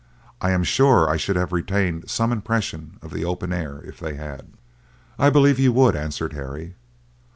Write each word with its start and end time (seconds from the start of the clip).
I 0.41 0.49
am 0.49 0.63
sure 0.63 1.07
I 1.07 1.17
should 1.17 1.35
have 1.35 1.51
retained 1.53 2.09
some 2.09 2.31
impression 2.31 2.97
of 3.03 3.11
the 3.13 3.23
open 3.23 3.53
air 3.53 3.81
if 3.85 3.99
they 3.99 4.15
had." 4.15 4.47
"I 5.19 5.29
believe 5.29 5.59
you 5.59 5.71
would," 5.73 5.95
answered 5.95 6.33
Harry. 6.33 6.73